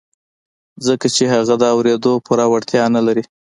ځکه 0.85 1.07
چې 1.15 1.23
هغه 1.33 1.55
د 1.61 1.63
اورېدو 1.75 2.11
پوره 2.25 2.45
وړتيا 2.51 2.83
نه 2.95 3.01
لري. 3.07 3.23